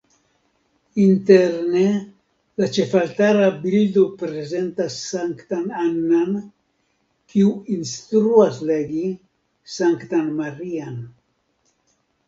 Interne 1.01 1.81
la 2.61 2.69
ĉefaltara 2.77 3.49
bildo 3.65 4.05
prezentas 4.23 4.97
Sanktan 5.11 5.69
Anna-n, 5.85 6.41
kiu 7.35 7.53
instruas 7.77 8.59
legi 8.73 9.05
Sanktan 9.77 10.27
Maria-n. 10.43 10.99